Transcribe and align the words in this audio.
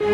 Life 0.00 0.10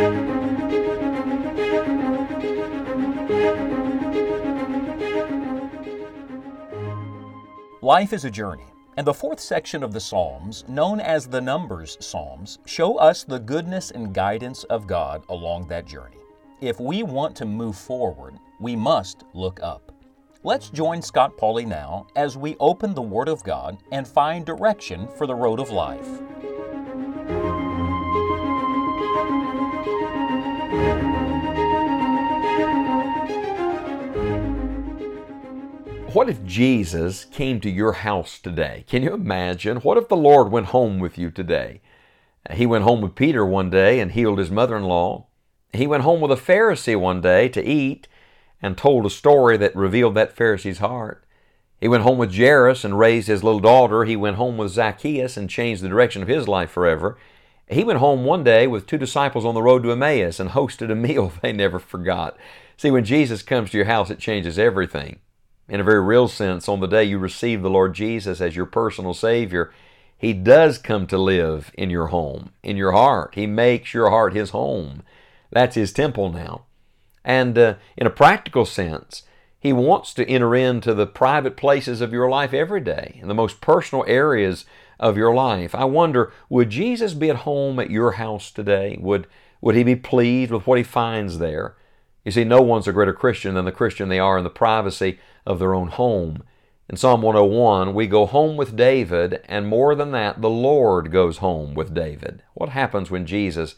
is 8.15 8.25
a 8.25 8.31
journey, 8.31 8.65
and 8.97 9.07
the 9.07 9.13
fourth 9.13 9.39
section 9.39 9.83
of 9.83 9.93
the 9.93 10.01
Psalms, 10.01 10.65
known 10.69 11.01
as 11.01 11.27
the 11.27 11.41
Numbers 11.41 11.99
Psalms, 12.01 12.59
show 12.65 12.97
us 12.97 13.25
the 13.25 13.39
goodness 13.39 13.91
and 13.91 14.15
guidance 14.15 14.65
of 14.65 14.87
God 14.87 15.23
along 15.29 15.69
that 15.69 15.85
journey. 15.85 16.17
If 16.63 16.81
we 16.81 17.03
want 17.03 17.37
to 17.37 17.45
move 17.45 17.77
forward, 17.77 18.39
we 18.61 18.75
must 18.75 19.25
look 19.35 19.61
up. 19.63 19.93
Let's 20.45 20.71
join 20.71 21.03
Scott 21.03 21.37
Pauley 21.37 21.67
now 21.67 22.07
as 22.17 22.39
we 22.39 22.57
open 22.59 22.95
the 22.95 23.03
Word 23.03 23.29
of 23.29 23.45
God 23.45 23.77
and 23.93 24.09
find 24.09 24.47
direction 24.47 25.09
for 25.09 25.27
the 25.27 25.35
road 25.35 25.61
of 25.61 25.69
life. 25.69 26.09
What 36.15 36.29
if 36.29 36.45
Jesus 36.45 37.25
came 37.25 37.61
to 37.61 37.69
your 37.69 37.95
house 37.95 38.39
today? 38.39 38.85
Can 38.87 39.03
you 39.03 39.13
imagine? 39.13 39.79
What 39.79 39.99
if 39.99 40.07
the 40.07 40.15
Lord 40.17 40.53
went 40.53 40.67
home 40.67 41.01
with 41.01 41.19
you 41.19 41.33
today? 41.33 41.81
He 42.53 42.67
went 42.67 42.85
home 42.85 43.01
with 43.01 43.17
Peter 43.17 43.45
one 43.45 43.69
day 43.69 43.99
and 43.99 44.13
healed 44.13 44.39
his 44.39 44.49
mother 44.49 44.77
in 44.77 44.85
law. 44.85 45.27
He 45.73 45.89
went 45.89 46.05
home 46.05 46.21
with 46.21 46.31
a 46.31 46.37
Pharisee 46.37 46.97
one 46.97 47.21
day 47.21 47.49
to 47.49 47.65
eat 47.65 48.07
and 48.63 48.79
told 48.79 49.05
a 49.05 49.11
story 49.11 49.57
that 49.57 49.75
revealed 49.75 50.15
that 50.15 50.37
Pharisee's 50.37 50.79
heart. 50.79 51.25
He 51.81 51.89
went 51.89 52.05
home 52.05 52.19
with 52.19 52.33
Jairus 52.33 52.85
and 52.85 52.97
raised 52.97 53.27
his 53.27 53.43
little 53.43 53.59
daughter. 53.59 54.05
He 54.05 54.15
went 54.15 54.37
home 54.37 54.57
with 54.57 54.71
Zacchaeus 54.71 55.37
and 55.37 55.51
changed 55.51 55.83
the 55.83 55.89
direction 55.89 56.23
of 56.23 56.29
his 56.29 56.47
life 56.47 56.71
forever. 56.71 57.19
He 57.69 57.83
went 57.83 57.99
home 57.99 58.25
one 58.25 58.45
day 58.45 58.69
with 58.69 58.87
two 58.87 58.99
disciples 58.99 59.45
on 59.45 59.55
the 59.55 59.63
road 59.63 59.83
to 59.83 59.91
Emmaus 59.91 60.39
and 60.39 60.51
hosted 60.51 60.93
a 60.93 60.95
meal 60.95 61.33
they 61.43 61.53
never 61.53 61.81
forgot. 61.81 62.37
See, 62.77 62.93
when 62.93 63.05
Jesus 63.05 63.43
comes 63.43 63.73
to 63.73 63.79
your 63.79 63.87
house, 63.87 64.11
it 64.11 64.21
changes 64.21 64.61
everything 64.61 65.19
in 65.69 65.81
a 65.81 65.85
very 65.85 66.01
real 66.01 66.29
sense, 66.29 66.69
on 66.69 66.81
the 66.81 66.87
day 66.87 67.05
you 67.05 67.19
receive 67.19 67.63
the 67.63 67.71
Lord 67.71 67.95
Jesus 67.95 68.41
as 68.41 68.55
your 68.55 68.67
personal 68.67 69.15
Savior, 69.15 69.73
He 70.17 70.33
does 70.33 70.79
come 70.79 71.07
to 71.07 71.19
live 71.19 71.71
in 71.75 71.91
your 71.91 72.09
home, 72.09 72.51
in 72.63 72.77
your 72.77 72.93
heart. 72.93 73.35
He 73.35 73.47
makes 73.47 73.95
your 73.95 74.11
heart 74.11 74.35
His 74.35 74.51
home. 74.51 75.03
That's 75.51 75.75
His 75.75 75.93
temple 75.93 76.31
now. 76.31 76.67
And 77.25 77.57
uh, 77.57 77.75
in 77.97 78.07
a 78.07 78.11
practical 78.11 78.67
sense, 78.67 79.23
He 79.59 79.73
wants 79.73 80.13
to 80.15 80.29
enter 80.29 80.55
into 80.55 80.93
the 80.93 81.07
private 81.07 81.57
places 81.57 82.01
of 82.01 82.13
your 82.13 82.29
life 82.29 82.53
every 82.53 82.81
day, 82.81 83.19
in 83.23 83.29
the 83.29 83.35
most 83.35 83.61
personal 83.61 84.05
areas 84.07 84.67
of 85.01 85.17
your 85.17 85.35
life. 85.35 85.75
I 85.75 85.85
wonder, 85.85 86.33
would 86.49 86.71
Jesus 86.71 87.15
be 87.15 87.31
at 87.31 87.37
home 87.37 87.79
at 87.79 87.91
your 87.91 88.13
house 88.13 88.51
today? 88.51 88.99
Would, 89.01 89.27
would 89.63 89.75
He 89.75 89.83
be 89.83 89.97
pleased 89.97 90.51
with 90.51 90.67
what 90.67 90.79
He 90.79 90.85
finds 90.85 91.39
there? 91.39 91.75
You 92.25 92.33
see, 92.33 92.45
no 92.45 92.63
one's 92.63 92.89
a 92.89 92.93
greater 92.93 93.13
Christian 93.13 93.55
than 93.55 93.67
the 93.67 93.73
Christian 93.73 94.09
they 94.09 94.19
are 94.19 94.39
in 94.39 94.45
the 94.45 94.51
privacy 94.51 95.19
of 95.45 95.59
their 95.59 95.75
own 95.75 95.89
home. 95.89 96.43
In 96.89 96.97
Psalm 96.97 97.23
101, 97.23 97.95
we 97.95 98.07
go 98.07 98.27
home 98.27 98.57
with 98.57 98.77
David, 98.77 99.41
and 99.47 99.67
more 99.67 99.95
than 99.95 100.11
that, 100.13 100.41
the 100.41 100.51
Lord 100.51 101.11
goes 101.11 101.39
home 101.39 101.75
with 101.75 101.95
David. 101.95 102.43
What 102.55 102.71
happens 102.71 103.11
when 103.11 103.27
Jesus 103.27 103.75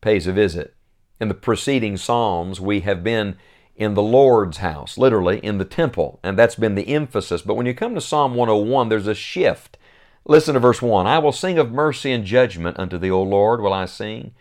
pays 0.00 0.26
a 0.26 0.32
visit? 0.32 0.74
In 1.20 1.28
the 1.28 1.34
preceding 1.34 1.96
Psalms, 1.96 2.60
we 2.60 2.80
have 2.80 3.04
been 3.04 3.36
in 3.74 3.94
the 3.94 4.02
Lord's 4.02 4.58
house, 4.58 4.98
literally 4.98 5.38
in 5.38 5.58
the 5.58 5.64
temple, 5.64 6.20
and 6.22 6.38
that's 6.38 6.56
been 6.56 6.74
the 6.74 6.88
emphasis. 6.88 7.42
But 7.42 7.54
when 7.54 7.66
you 7.66 7.74
come 7.74 7.94
to 7.94 8.00
Psalm 8.00 8.34
101, 8.34 8.88
there's 8.88 9.06
a 9.06 9.14
shift. 9.14 9.78
Listen 10.26 10.54
to 10.54 10.60
verse 10.60 10.82
1 10.82 11.06
I 11.06 11.18
will 11.18 11.32
sing 11.32 11.58
of 11.58 11.72
mercy 11.72 12.12
and 12.12 12.24
judgment 12.24 12.78
unto 12.78 12.98
thee, 12.98 13.10
O 13.10 13.22
Lord, 13.22 13.60
will 13.60 13.72
I 13.72 13.86
sing. 13.86 14.34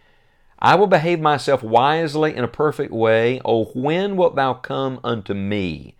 I 0.61 0.75
will 0.75 0.87
behave 0.87 1.19
myself 1.19 1.63
wisely 1.63 2.35
in 2.35 2.43
a 2.43 2.47
perfect 2.49 2.91
way. 2.91 3.41
O 3.43 3.65
when 3.73 4.15
wilt 4.15 4.35
thou 4.35 4.53
come 4.53 4.99
unto 5.03 5.33
me? 5.33 5.95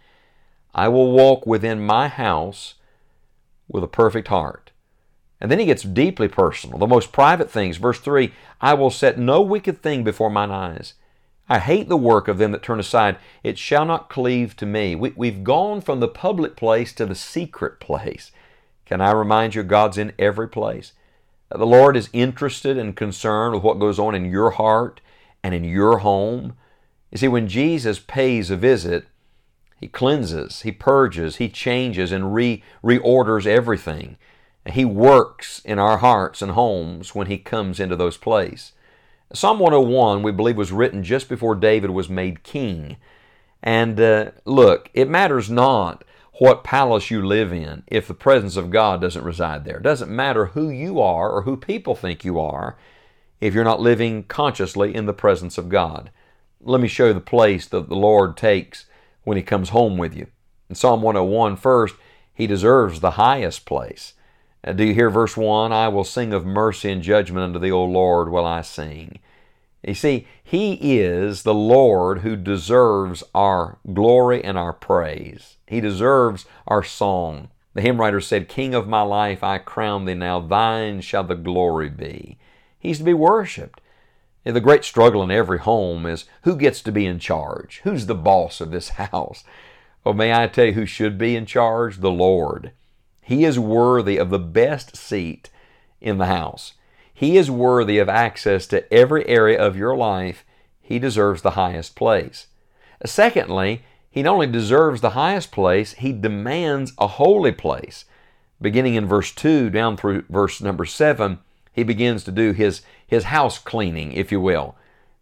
I 0.74 0.88
will 0.88 1.12
walk 1.12 1.48
within 1.48 1.86
my 1.86 2.08
house 2.08 2.76
with 3.68 3.84
a 3.84 3.88
perfect 3.88 4.28
heart. 4.28 4.72
And 5.40 5.50
then 5.50 5.58
he 5.58 5.66
gets 5.66 5.82
deeply 5.82 6.28
personal, 6.28 6.78
the 6.78 6.86
most 6.86 7.12
private 7.12 7.50
things. 7.50 7.78
Verse 7.78 8.00
3 8.00 8.32
I 8.62 8.76
will 8.76 8.92
set 8.92 9.18
no 9.18 9.42
wicked 9.42 9.82
thing 9.82 10.04
before 10.04 10.30
mine 10.30 10.52
eyes. 10.52 10.94
I 11.50 11.60
hate 11.60 11.90
the 11.90 11.98
work 11.98 12.28
of 12.28 12.38
them 12.38 12.52
that 12.52 12.62
turn 12.62 12.80
aside. 12.80 13.18
It 13.44 13.58
shall 13.58 13.84
not 13.84 14.10
cleave 14.10 14.56
to 14.58 14.66
me. 14.66 14.96
We, 14.96 15.30
have 15.30 15.44
gone 15.44 15.82
from 15.82 16.00
the 16.00 16.08
public 16.08 16.56
place 16.56 16.94
to 16.94 17.06
the 17.06 17.16
secret 17.16 17.80
place. 17.80 18.32
Can 18.86 19.02
I 19.02 19.12
remind 19.12 19.56
you, 19.56 19.64
God's 19.64 19.98
in 19.98 20.14
every 20.20 20.48
place? 20.48 20.94
The 21.56 21.66
Lord 21.66 21.98
is 21.98 22.10
interested 22.14 22.78
and 22.78 22.96
concerned 22.96 23.56
with 23.56 23.64
what 23.64 23.80
goes 23.80 24.00
on 24.00 24.16
in 24.16 24.26
your 24.26 24.52
heart 24.52 25.02
and 25.44 25.54
in 25.54 25.64
your 25.64 26.00
home. 26.00 26.54
You 27.12 27.18
see, 27.18 27.28
when 27.28 27.48
Jesus 27.48 28.00
pays 28.00 28.50
a 28.50 28.58
visit, 28.58 29.08
he 29.82 29.88
cleanses, 29.88 30.62
He 30.62 30.72
purges, 30.72 31.38
He 31.38 31.50
changes 31.50 32.12
and 32.12 32.34
re- 32.34 32.64
reorders 32.84 33.48
everything. 33.48 34.18
He 34.72 34.86
works 34.86 35.60
in 35.66 35.80
our 35.80 35.98
hearts 35.98 36.44
and 36.44 36.52
homes 36.52 37.16
when 37.16 37.26
He 37.26 37.40
comes 37.40 37.80
into 37.80 37.96
those 37.96 38.16
places. 38.16 38.74
Psalm 39.34 39.58
101, 39.58 40.22
we 40.22 40.32
believe, 40.32 40.56
was 40.56 40.72
written 40.72 41.04
just 41.04 41.28
before 41.28 41.56
David 41.56 41.90
was 41.90 42.10
made 42.10 42.44
king. 42.44 42.98
And 43.64 44.00
uh, 44.00 44.32
look, 44.46 44.92
it 44.94 45.10
matters 45.10 45.50
not 45.50 46.04
what 46.42 46.64
palace 46.64 47.12
you 47.12 47.24
live 47.24 47.54
in 47.54 47.84
if 47.86 48.08
the 48.08 48.16
presence 48.16 48.58
of 48.58 48.72
God 48.72 49.00
doesn't 49.00 49.24
reside 49.24 49.64
there. 49.64 49.78
It 49.78 49.84
doesn't 49.84 50.10
matter 50.10 50.48
who 50.48 50.72
you 50.72 51.00
are 51.00 51.30
or 51.30 51.44
who 51.44 51.56
people 51.56 51.94
think 51.94 52.26
you 52.26 52.40
are 52.40 52.80
if 53.40 53.54
you're 53.54 53.64
not 53.64 53.80
living 53.80 54.24
consciously 54.24 54.96
in 54.96 55.06
the 55.06 55.14
presence 55.14 55.60
of 55.60 55.70
God. 55.70 56.10
Let 56.60 56.82
me 56.82 56.88
show 56.88 57.06
you 57.06 57.14
the 57.14 57.22
place 57.22 57.68
that 57.68 57.90
the 57.90 57.96
Lord 57.96 58.36
takes 58.38 58.88
when 59.24 59.38
he 59.38 59.44
comes 59.44 59.70
home 59.70 60.00
with 60.00 60.16
you. 60.16 60.26
In 60.68 60.74
Psalm 60.74 61.04
101, 61.04 61.58
first, 61.58 61.94
he 62.34 62.48
deserves 62.48 63.02
the 63.02 63.12
highest 63.12 63.68
place. 63.68 64.16
Uh, 64.64 64.74
do 64.74 64.84
you 64.84 64.96
hear 64.96 65.12
verse 65.12 65.38
1? 65.38 65.72
I 65.72 65.90
will 65.90 66.04
sing 66.04 66.34
of 66.34 66.44
mercy 66.44 66.90
and 66.90 67.04
judgment 67.04 67.44
unto 67.44 67.60
thee, 67.60 67.70
O 67.70 67.84
Lord, 67.84 68.32
will 68.32 68.48
I 68.48 68.62
sing. 68.62 69.20
You 69.84 69.96
see, 69.96 70.28
He 70.44 71.00
is 71.00 71.44
the 71.44 71.54
Lord 71.54 72.20
who 72.20 72.36
deserves 72.36 73.24
our 73.34 73.80
glory 73.94 74.44
and 74.44 74.58
our 74.58 74.74
praise. 74.74 75.58
He 75.66 75.82
deserves 75.82 76.46
our 76.68 76.84
song. 76.84 77.50
The 77.74 77.82
hymn 77.82 78.00
writer 78.00 78.22
said, 78.22 78.50
King 78.50 78.74
of 78.74 78.88
my 78.88 79.02
life, 79.02 79.44
I 79.44 79.58
crown 79.58 80.06
thee 80.06 80.14
now, 80.14 80.40
thine 80.40 81.02
shall 81.02 81.24
the 81.24 81.36
glory 81.36 81.90
be. 81.90 82.38
He's 82.78 82.98
to 83.00 83.04
be 83.04 83.14
worshiped. 83.14 83.82
The 84.44 84.60
great 84.60 84.84
struggle 84.84 85.24
in 85.24 85.32
every 85.32 85.60
home 85.60 86.06
is 86.06 86.26
who 86.42 86.56
gets 86.56 86.82
to 86.82 86.92
be 86.92 87.06
in 87.06 87.20
charge? 87.20 87.82
Who's 87.84 88.08
the 88.08 88.16
boss 88.16 88.60
of 88.60 88.72
this 88.72 88.90
house? 89.12 89.44
Well, 90.04 90.16
may 90.16 90.34
I 90.34 90.48
tell 90.48 90.66
you 90.66 90.74
who 90.74 90.86
should 90.86 91.18
be 91.18 91.36
in 91.36 91.46
charge? 91.46 91.98
The 91.98 92.12
Lord. 92.12 92.72
He 93.22 93.46
is 93.46 93.60
worthy 93.60 94.18
of 94.18 94.30
the 94.30 94.40
best 94.40 94.98
seat 94.98 95.50
in 96.02 96.18
the 96.18 96.26
house. 96.26 96.74
He 97.22 97.38
is 97.38 97.52
worthy 97.52 98.00
of 98.00 98.10
access 98.10 98.66
to 98.66 98.92
every 98.92 99.28
area 99.28 99.62
of 99.62 99.78
your 99.78 99.96
life. 99.96 100.44
He 100.82 100.98
deserves 100.98 101.44
the 101.44 101.52
highest 101.52 101.96
place. 101.96 102.48
Secondly, 103.06 103.84
he 104.10 104.24
not 104.24 104.34
only 104.34 104.48
deserves 104.48 105.02
the 105.02 105.12
highest 105.12 105.52
place, 105.52 105.94
he 105.94 106.14
demands 106.14 106.94
a 106.98 107.06
holy 107.06 107.52
place. 107.52 108.06
Beginning 108.60 108.96
in 108.96 109.06
verse 109.06 109.32
2 109.34 109.70
down 109.70 109.98
through 109.98 110.24
verse 110.32 110.62
number 110.62 110.84
7, 110.84 111.38
he 111.72 111.84
begins 111.84 112.24
to 112.24 112.32
do 112.32 112.54
his, 112.54 112.82
his 113.06 113.26
house 113.26 113.60
cleaning, 113.60 114.14
if 114.14 114.32
you 114.32 114.42
will. 114.42 114.76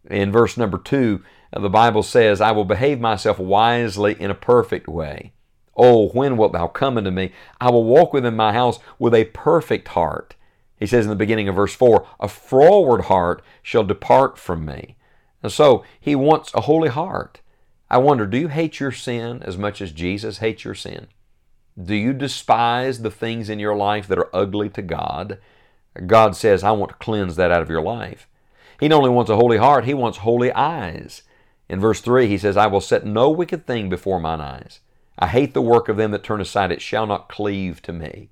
In 0.08 0.32
verse 0.32 0.56
number 0.56 0.78
two, 0.78 1.22
the 1.52 1.68
Bible 1.68 2.02
says, 2.02 2.40
I 2.40 2.52
will 2.52 2.64
behave 2.64 2.98
myself 2.98 3.38
wisely 3.38 4.16
in 4.18 4.30
a 4.30 4.34
perfect 4.34 4.88
way. 4.88 5.34
Oh, 5.76 6.08
when 6.08 6.38
wilt 6.38 6.54
thou 6.54 6.66
come 6.66 6.96
unto 6.96 7.10
me? 7.10 7.32
I 7.60 7.68
will 7.68 7.84
walk 7.84 8.14
within 8.14 8.36
my 8.36 8.54
house 8.54 8.78
with 8.98 9.12
a 9.12 9.26
perfect 9.26 9.88
heart. 9.88 10.34
He 10.80 10.86
says 10.86 11.04
in 11.04 11.10
the 11.10 11.16
beginning 11.16 11.46
of 11.46 11.54
verse 11.54 11.74
4, 11.74 12.06
A 12.18 12.26
froward 12.26 13.02
heart 13.02 13.44
shall 13.62 13.84
depart 13.84 14.38
from 14.38 14.64
me. 14.64 14.96
And 15.42 15.52
so 15.52 15.84
he 16.00 16.16
wants 16.16 16.52
a 16.54 16.62
holy 16.62 16.88
heart. 16.88 17.40
I 17.90 17.98
wonder, 17.98 18.26
do 18.26 18.38
you 18.38 18.48
hate 18.48 18.80
your 18.80 18.90
sin 18.90 19.42
as 19.42 19.58
much 19.58 19.82
as 19.82 19.92
Jesus 19.92 20.38
hates 20.38 20.64
your 20.64 20.74
sin? 20.74 21.08
Do 21.80 21.94
you 21.94 22.14
despise 22.14 23.02
the 23.02 23.10
things 23.10 23.50
in 23.50 23.58
your 23.58 23.76
life 23.76 24.08
that 24.08 24.18
are 24.18 24.34
ugly 24.34 24.70
to 24.70 24.82
God? 24.82 25.38
God 26.06 26.34
says, 26.34 26.64
I 26.64 26.70
want 26.72 26.92
to 26.92 26.96
cleanse 26.96 27.36
that 27.36 27.50
out 27.50 27.62
of 27.62 27.70
your 27.70 27.82
life. 27.82 28.26
He 28.78 28.88
not 28.88 28.98
only 28.98 29.10
wants 29.10 29.30
a 29.30 29.36
holy 29.36 29.58
heart, 29.58 29.84
He 29.84 29.94
wants 29.94 30.18
holy 30.18 30.50
eyes. 30.52 31.22
In 31.68 31.78
verse 31.78 32.00
3, 32.00 32.26
He 32.26 32.38
says, 32.38 32.56
I 32.56 32.68
will 32.68 32.80
set 32.80 33.04
no 33.04 33.28
wicked 33.28 33.66
thing 33.66 33.90
before 33.90 34.18
mine 34.18 34.40
eyes. 34.40 34.80
I 35.18 35.26
hate 35.26 35.52
the 35.52 35.60
work 35.60 35.88
of 35.90 35.98
them 35.98 36.12
that 36.12 36.22
turn 36.22 36.40
aside, 36.40 36.72
it 36.72 36.80
shall 36.80 37.06
not 37.06 37.28
cleave 37.28 37.82
to 37.82 37.92
me. 37.92 38.30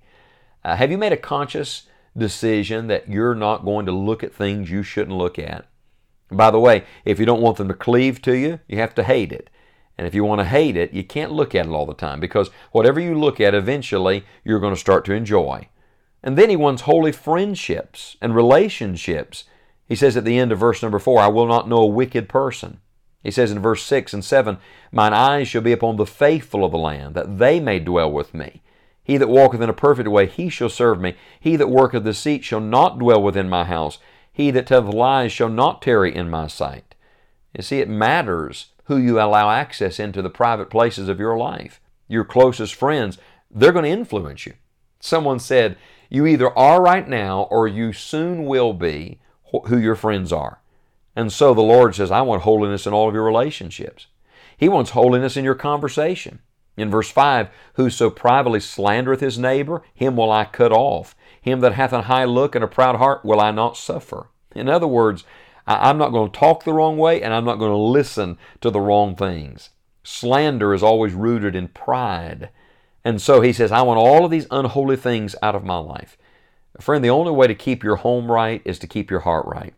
Uh, 0.65 0.77
have 0.77 0.91
you 0.91 0.97
made 0.99 1.13
a 1.13 1.19
conscious 1.19 1.88
decision 2.19 2.89
that 2.89 3.09
you're 3.09 3.35
not 3.35 3.65
going 3.65 3.87
to 3.87 3.93
look 3.93 4.23
at 4.23 4.35
things 4.35 4.71
you 4.71 4.83
shouldn't 4.83 5.17
look 5.17 5.39
at? 5.39 5.67
By 6.31 6.51
the 6.51 6.61
way, 6.61 6.85
if 7.05 7.19
you 7.19 7.27
don't 7.27 7.41
want 7.41 7.57
them 7.57 7.69
to 7.69 7.75
cleave 7.75 8.21
to 8.23 8.37
you, 8.37 8.61
you 8.69 8.79
have 8.79 8.95
to 8.97 9.03
hate 9.03 9.33
it. 9.33 9.49
And 9.97 10.07
if 10.07 10.15
you 10.15 10.25
want 10.25 10.41
to 10.41 10.45
hate 10.45 10.77
it, 10.77 10.93
you 10.93 11.03
can't 11.03 11.33
look 11.33 11.55
at 11.55 11.67
it 11.67 11.73
all 11.73 11.87
the 11.87 11.95
time 11.95 12.21
because 12.21 12.51
whatever 12.71 13.01
you 13.01 13.19
look 13.19 13.41
at, 13.41 13.55
eventually 13.55 14.25
you're 14.45 14.61
going 14.61 14.75
to 14.75 14.81
start 14.81 15.05
to 15.07 15.13
enjoy. 15.13 15.69
And 16.23 16.37
then 16.37 16.51
he 16.51 16.57
wants 16.57 16.83
holy 16.83 17.13
friendships 17.13 18.17
and 18.21 18.35
relationships. 18.35 19.45
He 19.87 19.97
says 19.97 20.17
at 20.17 20.25
the 20.25 20.39
end 20.39 20.53
of 20.53 20.59
verse 20.59 20.83
number 20.83 20.99
4, 20.99 21.21
I 21.21 21.29
will 21.29 21.47
not 21.47 21.69
know 21.69 21.79
a 21.79 21.87
wicked 21.87 22.29
person. 22.29 22.81
He 23.23 23.31
says 23.33 23.51
in 23.51 23.59
verse 23.59 23.83
6 23.83 24.15
and 24.15 24.25
7, 24.25 24.59
Mine 24.93 25.13
eyes 25.13 25.49
shall 25.49 25.63
be 25.63 25.73
upon 25.73 25.97
the 25.97 26.07
faithful 26.07 26.65
of 26.65 26.71
the 26.71 26.79
land, 26.79 27.15
that 27.15 27.39
they 27.39 27.59
may 27.59 27.81
dwell 27.81 28.13
with 28.13 28.35
me. 28.35 28.63
He 29.09 29.17
that 29.17 29.31
walketh 29.31 29.63
in 29.63 29.71
a 29.71 29.73
perfect 29.73 30.07
way, 30.11 30.27
he 30.27 30.51
shall 30.51 30.69
serve 30.69 31.01
me. 31.01 31.17
He 31.41 31.57
that 31.57 31.71
worketh 31.71 32.05
deceit 32.05 32.45
shall 32.45 32.61
not 32.61 32.99
dwell 32.99 33.23
within 33.23 33.49
my 33.49 33.65
house. 33.65 33.99
He 34.31 34.51
that 34.51 34.67
telleth 34.67 34.95
lies 34.95 35.33
shall 35.33 35.49
not 35.49 35.81
tarry 35.81 36.15
in 36.15 36.29
my 36.29 36.47
sight. 36.47 36.95
You 37.57 37.63
see, 37.63 37.81
it 37.81 37.89
matters 37.89 38.67
who 38.85 38.99
you 38.99 39.19
allow 39.19 39.49
access 39.49 39.99
into 39.99 40.21
the 40.21 40.29
private 40.29 40.69
places 40.69 41.09
of 41.09 41.19
your 41.19 41.39
life. 41.39 41.81
Your 42.07 42.23
closest 42.23 42.75
friends, 42.75 43.17
they're 43.51 43.73
going 43.73 43.87
to 43.87 43.91
influence 43.91 44.45
you. 44.45 44.53
Someone 45.01 45.39
said, 45.39 45.79
You 46.11 46.27
either 46.27 46.57
are 46.59 46.83
right 46.83 47.09
now 47.09 47.49
or 47.51 47.67
you 47.67 47.95
soon 47.95 48.45
will 48.45 48.75
be 48.75 49.21
who 49.69 49.79
your 49.79 49.97
friends 49.97 50.35
are. 50.35 50.61
And 51.17 51.33
so 51.33 51.55
the 51.55 51.63
Lord 51.63 51.95
says, 51.95 52.11
I 52.11 52.21
want 52.21 52.43
holiness 52.43 52.87
in 52.87 52.93
all 52.93 53.09
of 53.09 53.15
your 53.15 53.25
relationships. 53.25 54.09
He 54.55 54.69
wants 54.69 54.91
holiness 54.91 55.35
in 55.39 55.47
your 55.47 55.55
conversation. 55.55 56.41
In 56.79 56.91
verse 56.91 57.11
5, 57.11 57.49
Whoso 57.75 58.09
privately 58.09 58.61
slandereth 58.61 59.21
his 59.21 59.39
neighbor, 59.39 59.83
him 59.95 60.17
will 60.17 60.31
I 60.31 60.45
cut 60.45 60.73
off. 60.73 61.17
Him 61.41 61.61
that 61.61 61.73
hath 61.73 61.93
an 61.93 62.05
high 62.05 62.25
look 62.25 62.55
and 62.55 62.63
a 62.63 62.69
proud 62.69 62.97
heart 62.97 63.25
will 63.25 63.41
I 63.41 63.51
not 63.51 63.77
suffer. 63.77 64.29
In 64.55 64.69
other 64.69 64.87
words, 64.87 65.25
I'm 65.67 65.99
not 65.99 66.13
going 66.13 66.31
to 66.31 66.39
talk 66.39 66.65
the 66.65 66.73
wrong 66.73 66.97
way 66.97 67.21
and 67.21 67.35
I'm 67.35 67.45
not 67.45 67.59
going 67.59 67.73
to 67.73 67.77
listen 67.77 68.39
to 68.61 68.71
the 68.71 68.81
wrong 68.81 69.17
things. 69.17 69.71
Slander 70.05 70.73
is 70.73 70.83
always 70.83 71.13
rooted 71.13 71.55
in 71.55 71.69
pride. 71.69 72.51
And 73.05 73.21
so 73.21 73.41
he 73.41 73.53
says, 73.53 73.73
I 73.73 73.83
want 73.83 73.99
all 73.99 74.25
of 74.25 74.31
these 74.31 74.47
unholy 74.51 74.97
things 74.97 75.35
out 75.43 75.55
of 75.55 75.65
my 75.65 75.79
life. 75.79 76.17
Friend, 76.81 77.05
the 77.05 77.11
only 77.11 77.33
way 77.33 77.47
to 77.47 77.55
keep 77.55 77.83
your 77.83 77.97
home 77.97 78.31
right 78.31 78.63
is 78.65 78.79
to 78.79 78.87
keep 78.87 79.11
your 79.11 79.21
heart 79.21 79.47
right. 79.47 79.75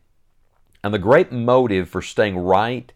And 0.85 0.93
the 0.93 0.99
great 0.99 1.33
motive 1.33 1.89
for 1.89 2.03
staying 2.03 2.39
right 2.39 2.93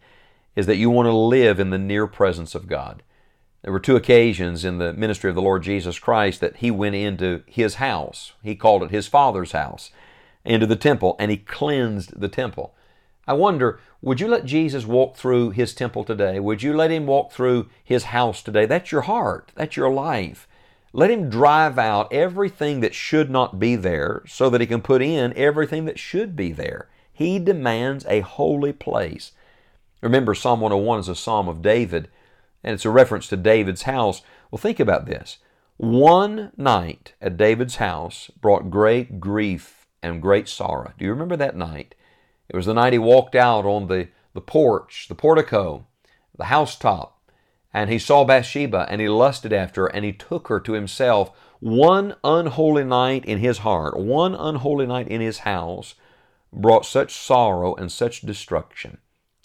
is 0.55 0.65
that 0.67 0.77
you 0.77 0.89
want 0.89 1.07
to 1.07 1.13
live 1.13 1.59
in 1.59 1.71
the 1.71 1.77
near 1.77 2.07
presence 2.07 2.55
of 2.55 2.67
God. 2.67 3.03
There 3.65 3.73
were 3.73 3.79
two 3.79 3.95
occasions 3.95 4.63
in 4.63 4.77
the 4.77 4.93
ministry 4.93 5.27
of 5.27 5.35
the 5.35 5.41
Lord 5.41 5.63
Jesus 5.63 5.97
Christ 5.97 6.39
that 6.39 6.57
he 6.57 6.69
went 6.69 6.93
into 6.93 7.41
his 7.47 7.75
house. 7.75 8.33
He 8.43 8.55
called 8.55 8.83
it 8.83 8.91
his 8.91 9.07
Father's 9.07 9.53
house, 9.53 9.89
into 10.45 10.67
the 10.67 10.75
temple, 10.75 11.15
and 11.17 11.31
he 11.31 11.37
cleansed 11.37 12.21
the 12.21 12.27
temple. 12.27 12.75
I 13.27 13.33
wonder, 13.33 13.79
would 14.03 14.21
you 14.21 14.27
let 14.27 14.45
Jesus 14.45 14.85
walk 14.85 15.17
through 15.17 15.49
his 15.49 15.73
temple 15.73 16.03
today? 16.03 16.39
Would 16.39 16.61
you 16.61 16.75
let 16.75 16.91
him 16.91 17.07
walk 17.07 17.31
through 17.31 17.67
his 17.83 18.03
house 18.03 18.43
today? 18.43 18.67
That's 18.67 18.91
your 18.91 19.01
heart, 19.01 19.51
that's 19.55 19.75
your 19.75 19.89
life. 19.89 20.47
Let 20.93 21.09
him 21.09 21.27
drive 21.27 21.79
out 21.79 22.13
everything 22.13 22.81
that 22.81 22.93
should 22.93 23.31
not 23.31 23.57
be 23.57 23.75
there 23.75 24.21
so 24.27 24.47
that 24.51 24.61
he 24.61 24.67
can 24.67 24.81
put 24.83 25.01
in 25.01 25.33
everything 25.35 25.85
that 25.85 25.97
should 25.97 26.35
be 26.35 26.51
there. 26.51 26.87
He 27.11 27.39
demands 27.39 28.05
a 28.05 28.19
holy 28.19 28.73
place. 28.73 29.31
Remember, 30.03 30.35
Psalm 30.35 30.61
101 30.61 30.99
is 30.99 31.09
a 31.09 31.15
psalm 31.15 31.47
of 31.47 31.63
David, 31.63 32.09
and 32.65 32.73
it's 32.73 32.83
a 32.83 32.89
reference 32.89 33.27
to 33.27 33.37
David's 33.37 33.83
house. 33.83 34.23
Well, 34.49 34.57
think 34.57 34.79
about 34.79 35.05
this. 35.05 35.37
One 35.77 36.51
night 36.57 37.13
at 37.21 37.37
David's 37.37 37.75
house 37.75 38.31
brought 38.41 38.71
great 38.71 39.19
grief 39.19 39.85
and 40.01 40.21
great 40.21 40.49
sorrow. 40.49 40.91
Do 40.97 41.05
you 41.05 41.11
remember 41.11 41.37
that 41.37 41.55
night? 41.55 41.93
It 42.49 42.55
was 42.55 42.65
the 42.65 42.73
night 42.73 42.93
he 42.93 42.99
walked 42.99 43.35
out 43.35 43.65
on 43.65 43.87
the, 43.87 44.07
the 44.33 44.41
porch, 44.41 45.05
the 45.07 45.15
portico, 45.15 45.85
the 46.35 46.45
housetop, 46.45 47.19
and 47.71 47.89
he 47.89 47.99
saw 47.99 48.25
Bathsheba 48.25 48.87
and 48.89 48.99
he 48.99 49.09
lusted 49.09 49.53
after 49.53 49.83
her 49.83 49.87
and 49.87 50.03
he 50.03 50.11
took 50.11 50.47
her 50.47 50.59
to 50.61 50.73
himself. 50.73 51.31
One 51.59 52.15
unholy 52.23 52.83
night 52.83 53.25
in 53.25 53.37
his 53.37 53.59
heart, 53.59 53.95
one 53.95 54.33
unholy 54.33 54.87
night 54.87 55.07
in 55.07 55.21
his 55.21 55.39
house 55.39 55.93
brought 56.51 56.85
such 56.85 57.13
sorrow 57.13 57.75
and 57.75 57.91
such 57.91 58.21
destruction. 58.21 58.97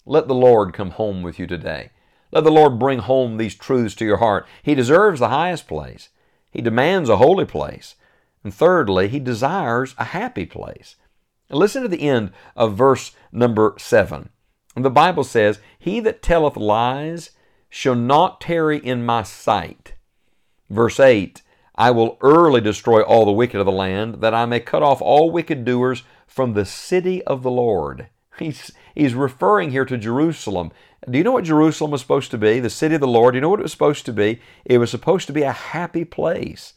Let 0.07 0.27
the 0.27 0.33
Lord 0.33 0.73
come 0.73 0.91
home 0.91 1.21
with 1.21 1.37
you 1.37 1.45
today. 1.45 1.91
Let 2.31 2.43
the 2.43 2.51
Lord 2.51 2.79
bring 2.79 2.99
home 2.99 3.37
these 3.37 3.55
truths 3.55 3.95
to 3.95 4.05
your 4.05 4.17
heart. 4.17 4.47
He 4.63 4.75
deserves 4.75 5.19
the 5.19 5.29
highest 5.29 5.67
place. 5.67 6.09
He 6.49 6.61
demands 6.61 7.09
a 7.09 7.17
holy 7.17 7.45
place. 7.45 7.95
And 8.43 8.53
thirdly, 8.53 9.07
He 9.07 9.19
desires 9.19 9.95
a 9.97 10.05
happy 10.05 10.45
place. 10.45 10.95
listen 11.49 11.81
to 11.83 11.87
the 11.87 12.07
end 12.07 12.31
of 12.55 12.77
verse 12.77 13.11
number 13.31 13.75
7. 13.77 14.29
And 14.75 14.85
the 14.85 14.89
Bible 14.89 15.23
says, 15.23 15.59
He 15.77 15.99
that 15.99 16.21
telleth 16.21 16.55
lies 16.55 17.31
shall 17.69 17.95
not 17.95 18.41
tarry 18.41 18.77
in 18.77 19.05
my 19.05 19.23
sight. 19.23 19.93
Verse 20.69 20.99
8, 20.99 21.41
I 21.75 21.91
will 21.91 22.17
early 22.21 22.61
destroy 22.61 23.01
all 23.01 23.25
the 23.25 23.31
wicked 23.31 23.59
of 23.59 23.65
the 23.65 23.71
land, 23.71 24.21
that 24.21 24.33
I 24.33 24.45
may 24.45 24.59
cut 24.59 24.83
off 24.83 25.01
all 25.01 25.31
wicked 25.31 25.65
doers 25.65 26.03
from 26.27 26.53
the 26.53 26.65
city 26.65 27.23
of 27.23 27.43
the 27.43 27.51
Lord. 27.51 28.07
He's, 28.39 28.71
he's 28.95 29.13
referring 29.13 29.71
here 29.71 29.85
to 29.85 29.97
Jerusalem. 29.97 30.71
Do 31.09 31.17
you 31.17 31.23
know 31.23 31.31
what 31.31 31.45
Jerusalem 31.45 31.91
was 31.91 32.01
supposed 32.01 32.29
to 32.31 32.37
be? 32.37 32.59
The 32.59 32.69
city 32.69 32.93
of 32.93 33.01
the 33.01 33.07
Lord. 33.07 33.33
Do 33.33 33.37
you 33.37 33.41
know 33.41 33.49
what 33.49 33.59
it 33.59 33.63
was 33.63 33.71
supposed 33.71 34.05
to 34.05 34.13
be? 34.13 34.39
It 34.65 34.77
was 34.77 34.91
supposed 34.91 35.25
to 35.27 35.33
be 35.33 35.41
a 35.41 35.51
happy 35.51 36.05
place. 36.05 36.73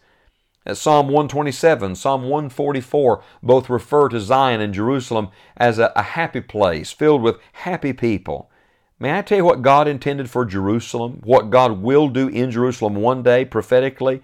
As 0.65 0.81
Psalm 0.81 1.09
127, 1.09 1.94
Psalm 1.94 2.23
144 2.23 3.23
both 3.43 3.69
refer 3.69 4.09
to 4.09 4.21
Zion 4.21 4.62
and 4.62 4.73
Jerusalem 4.73 5.29
as 5.59 5.79
a, 5.79 5.93
a 5.94 6.03
happy 6.03 6.41
place 6.41 6.91
filled 6.91 7.21
with 7.21 7.37
happy 7.53 7.93
people. 7.93 8.50
May 8.99 9.19
I 9.19 9.21
tell 9.21 9.37
you 9.37 9.44
what 9.44 9.61
God 9.61 9.87
intended 9.87 10.31
for 10.31 10.47
Jerusalem? 10.47 11.20
What 11.23 11.50
God 11.50 11.82
will 11.82 12.09
do 12.09 12.29
in 12.29 12.50
Jerusalem 12.50 12.94
one 12.94 13.23
day 13.23 13.44
prophetically 13.44 14.23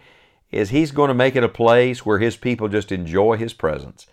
is 0.51 0.71
He's 0.71 0.93
going 0.93 1.09
to 1.09 1.15
make 1.15 1.37
it 1.37 1.45
a 1.45 1.49
place 1.49 2.07
where 2.07 2.19
His 2.19 2.39
people 2.39 2.69
just 2.69 2.91
enjoy 2.91 3.37
His 3.37 3.53
presence. 3.53 4.07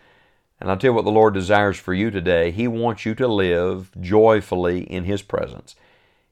And 0.60 0.70
I'll 0.70 0.78
tell 0.78 0.90
you 0.90 0.94
what 0.94 1.06
the 1.06 1.12
Lord 1.12 1.34
desires 1.34 1.78
for 1.78 1.94
you 1.94 2.10
today. 2.10 2.52
He 2.52 2.68
wants 2.68 3.06
you 3.06 3.14
to 3.16 3.28
live 3.28 3.92
joyfully 4.00 4.82
in 4.82 5.04
His 5.04 5.22
presence. 5.22 5.76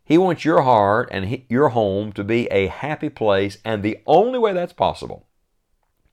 He 0.04 0.18
wants 0.18 0.46
your 0.46 0.62
heart 0.62 1.10
and 1.12 1.44
your 1.50 1.70
home 1.70 2.12
to 2.14 2.24
be 2.24 2.48
a 2.48 2.68
happy 2.68 3.10
place, 3.10 3.58
and 3.64 3.82
the 3.82 4.00
only 4.06 4.40
way 4.40 4.54
that's 4.54 4.74
possible 4.74 5.26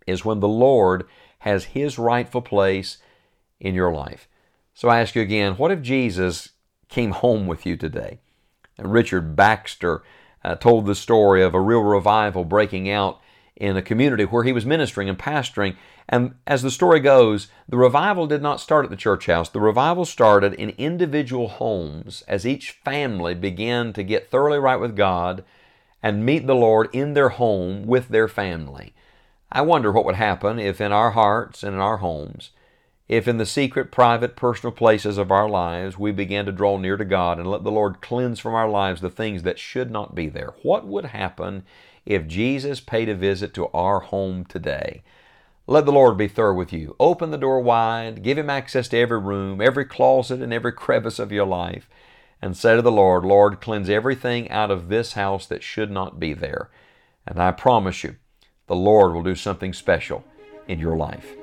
is 0.07 0.25
when 0.25 0.41
the 0.41 0.49
Lord 0.49 1.05
has 1.41 1.65
His 1.67 1.99
rightful 1.99 2.43
place 2.43 2.99
in 3.61 3.75
your 3.75 3.93
life. 3.93 4.29
So 4.75 4.89
I 4.89 5.01
ask 5.01 5.15
you 5.15 5.23
again, 5.23 5.55
what 5.55 5.71
if 5.71 5.83
Jesus 5.83 6.51
came 6.89 7.11
home 7.13 7.47
with 7.47 7.67
you 7.67 7.77
today? 7.77 8.21
Richard 8.79 9.37
Baxter 9.37 10.03
uh, 10.45 10.57
told 10.57 10.87
the 10.87 10.95
story 10.95 11.43
of 11.43 11.55
a 11.55 11.61
real 11.61 11.83
revival 11.83 12.45
breaking 12.45 12.91
out 12.91 13.21
in 13.57 13.77
a 13.77 13.83
community 13.83 14.25
where 14.25 14.45
he 14.45 14.53
was 14.53 14.67
ministering 14.67 15.09
and 15.09 15.19
pastoring. 15.19 15.77
And 16.09 16.35
as 16.47 16.63
the 16.63 16.71
story 16.71 17.01
goes, 17.01 17.49
the 17.69 17.77
revival 17.77 18.27
did 18.27 18.43
not 18.43 18.61
start 18.61 18.85
at 18.85 18.91
the 18.91 18.97
church 18.97 19.27
house. 19.27 19.49
The 19.49 19.61
revival 19.61 20.05
started 20.05 20.55
in 20.55 20.71
individual 20.71 21.49
homes 21.49 22.23
as 22.27 22.47
each 22.47 22.71
family 22.71 23.35
began 23.35 23.93
to 23.93 24.03
get 24.03 24.31
thoroughly 24.31 24.59
right 24.59 24.81
with 24.81 24.97
God 24.97 25.45
and 26.03 26.27
meet 26.27 26.47
the 26.47 26.55
Lord 26.55 26.89
in 26.93 27.15
their 27.15 27.31
home 27.31 27.87
with 27.87 28.09
their 28.09 28.29
family. 28.29 28.95
I 29.51 29.61
wonder 29.61 29.93
what 29.93 30.05
would 30.05 30.17
happen 30.17 30.59
if 30.59 30.81
in 30.81 30.93
our 30.93 31.11
hearts 31.11 31.63
and 31.63 31.75
in 31.75 31.81
our 31.81 31.99
homes, 31.99 32.51
if 33.09 33.29
in 33.29 33.39
the 33.39 33.47
secret, 33.47 33.91
private, 33.91 34.37
personal 34.37 34.73
places 34.73 35.19
of 35.19 35.31
our 35.31 35.49
lives 35.49 35.99
we 35.99 36.13
began 36.13 36.47
to 36.47 36.53
draw 36.53 36.79
near 36.79 36.97
to 36.97 37.05
God 37.05 37.39
and 37.39 37.51
let 37.51 37.65
the 37.65 37.71
Lord 37.71 38.01
cleanse 38.01 38.39
from 38.39 38.55
our 38.55 38.69
lives 38.69 39.01
the 39.01 39.11
things 39.11 39.43
that 39.43 39.59
should 39.59 39.91
not 39.91 40.15
be 40.15 40.29
there. 40.29 40.55
What 40.63 40.87
would 40.87 41.07
happen 41.07 41.65
if 42.05 42.27
Jesus 42.27 42.81
paid 42.81 43.09
a 43.09 43.15
visit 43.15 43.55
to 43.55 43.69
our 43.69 44.01
home 44.01 44.45
today. 44.45 45.03
Let 45.67 45.85
the 45.85 45.93
Lord 45.93 46.19
be 46.19 46.29
thorough 46.29 46.55
with 46.55 46.73
you. 46.73 46.97
Open 46.99 47.31
the 47.31 47.39
door 47.39 47.61
wide, 47.61 48.23
give 48.23 48.37
Him 48.37 48.51
access 48.51 48.89
to 48.89 48.99
every 48.99 49.21
room, 49.21 49.61
every 49.61 49.85
closet, 49.85 50.43
and 50.43 50.53
every 50.53 50.73
crevice 50.73 51.19
of 51.19 51.31
your 51.31 51.47
life, 51.47 51.89
and 52.41 52.57
say 52.57 52.75
to 52.75 52.83
the 52.83 52.91
Lord, 52.91 53.25
Lord, 53.25 53.61
cleanse 53.61 53.89
everything 53.89 54.51
out 54.51 54.71
of 54.71 54.89
this 54.89 55.13
house 55.13 55.47
that 55.47 55.63
should 55.63 55.91
not 55.91 56.19
be 56.19 56.35
there. 56.35 56.71
And 57.27 57.41
I 57.41 57.53
promise 57.53 58.03
you, 58.03 58.17
the 58.67 58.75
Lord 58.75 59.15
will 59.15 59.23
do 59.23 59.37
something 59.37 59.73
special 59.73 60.25
in 60.67 60.81
your 60.81 60.97
life. 60.97 61.37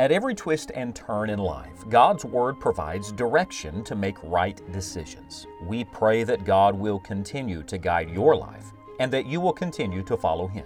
At 0.00 0.10
every 0.10 0.34
twist 0.34 0.72
and 0.74 0.96
turn 0.96 1.28
in 1.28 1.38
life, 1.38 1.86
God's 1.90 2.24
Word 2.24 2.58
provides 2.58 3.12
direction 3.12 3.84
to 3.84 3.94
make 3.94 4.16
right 4.22 4.58
decisions. 4.72 5.46
We 5.62 5.84
pray 5.84 6.24
that 6.24 6.46
God 6.46 6.74
will 6.74 7.00
continue 7.00 7.62
to 7.64 7.76
guide 7.76 8.08
your 8.08 8.34
life 8.34 8.72
and 8.98 9.12
that 9.12 9.26
you 9.26 9.42
will 9.42 9.52
continue 9.52 10.02
to 10.04 10.16
follow 10.16 10.46
Him. 10.46 10.64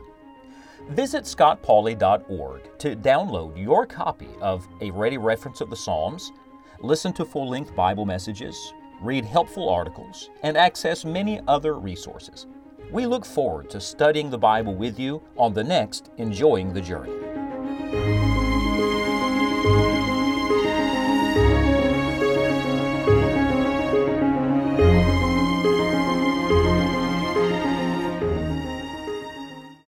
Visit 0.90 1.24
scottpauley.org 1.24 2.78
to 2.78 2.94
download 2.94 3.60
your 3.60 3.86
copy 3.86 4.28
of 4.40 4.68
a 4.80 4.92
ready 4.92 5.18
reference 5.18 5.60
of 5.60 5.68
the 5.68 5.74
Psalms, 5.74 6.30
listen 6.78 7.12
to 7.14 7.24
full 7.24 7.48
length 7.48 7.74
Bible 7.74 8.04
messages, 8.04 8.72
read 9.00 9.24
helpful 9.24 9.68
articles, 9.68 10.30
and 10.44 10.56
access 10.56 11.04
many 11.04 11.40
other 11.48 11.76
resources. 11.76 12.46
We 12.92 13.04
look 13.04 13.24
forward 13.24 13.68
to 13.70 13.80
studying 13.80 14.30
the 14.30 14.38
Bible 14.38 14.76
with 14.76 14.96
you 14.96 15.20
on 15.36 15.54
the 15.54 15.64
next 15.64 16.12
Enjoying 16.18 16.72
the 16.72 16.80
Journey. 16.80 17.23